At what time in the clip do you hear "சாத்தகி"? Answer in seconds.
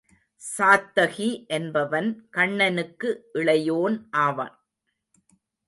0.41-1.27